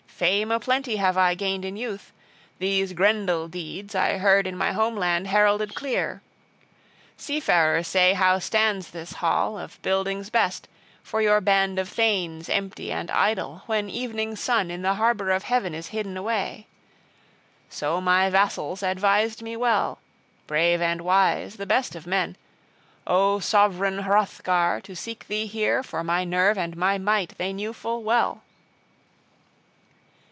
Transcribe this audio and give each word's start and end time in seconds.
Fame 0.21 0.51
a 0.51 0.59
plenty 0.59 0.97
have 0.97 1.17
I 1.17 1.33
gained 1.33 1.65
in 1.65 1.75
youth! 1.75 2.11
These 2.59 2.93
Grendel 2.93 3.47
deeds 3.47 3.95
I 3.95 4.19
heard 4.19 4.45
in 4.45 4.55
my 4.55 4.71
home 4.71 4.95
land 4.95 5.25
heralded 5.29 5.73
clear. 5.73 6.21
Seafarers 7.17 7.87
say 7.87 8.13
how 8.13 8.37
stands 8.37 8.91
this 8.91 9.13
hall, 9.13 9.57
of 9.57 9.81
buildings 9.81 10.29
best, 10.29 10.67
for 11.01 11.23
your 11.23 11.41
band 11.41 11.79
of 11.79 11.89
thanes 11.89 12.49
empty 12.49 12.91
and 12.91 13.09
idle, 13.09 13.63
when 13.65 13.89
evening 13.89 14.35
sun 14.35 14.69
in 14.69 14.83
the 14.83 14.93
harbor 14.93 15.31
of 15.31 15.41
heaven 15.41 15.73
is 15.73 15.87
hidden 15.87 16.15
away. 16.15 16.67
So 17.71 17.99
my 17.99 18.29
vassals 18.29 18.83
advised 18.83 19.41
me 19.41 19.57
well, 19.57 19.97
brave 20.45 20.83
and 20.83 21.01
wise, 21.01 21.55
the 21.55 21.65
best 21.65 21.95
of 21.95 22.05
men, 22.05 22.35
O 23.07 23.39
sovran 23.39 24.03
Hrothgar, 24.03 24.81
to 24.83 24.95
seek 24.95 25.25
thee 25.27 25.47
here, 25.47 25.81
for 25.81 26.03
my 26.03 26.23
nerve 26.25 26.59
and 26.59 26.77
my 26.77 26.99
might 26.99 27.35
they 27.39 27.51
knew 27.51 27.73
full 27.73 28.03
well. 28.03 28.43